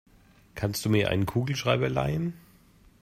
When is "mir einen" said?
0.89-1.27